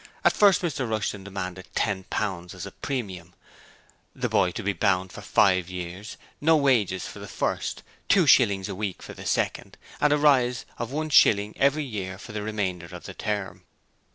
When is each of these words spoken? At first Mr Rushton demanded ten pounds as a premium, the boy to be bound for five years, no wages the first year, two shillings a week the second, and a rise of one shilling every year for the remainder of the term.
At 0.25 0.33
first 0.33 0.63
Mr 0.63 0.89
Rushton 0.89 1.23
demanded 1.23 1.67
ten 1.75 2.05
pounds 2.05 2.55
as 2.55 2.65
a 2.65 2.71
premium, 2.71 3.35
the 4.15 4.29
boy 4.29 4.49
to 4.53 4.63
be 4.63 4.73
bound 4.73 5.11
for 5.11 5.21
five 5.21 5.69
years, 5.69 6.17
no 6.41 6.57
wages 6.57 7.07
the 7.13 7.27
first 7.27 7.81
year, 7.85 7.93
two 8.09 8.25
shillings 8.25 8.67
a 8.67 8.73
week 8.73 9.03
the 9.03 9.23
second, 9.27 9.77
and 9.99 10.11
a 10.11 10.17
rise 10.17 10.65
of 10.79 10.91
one 10.91 11.11
shilling 11.11 11.55
every 11.55 11.83
year 11.85 12.17
for 12.17 12.31
the 12.31 12.41
remainder 12.41 12.87
of 12.87 13.03
the 13.03 13.13
term. 13.13 13.61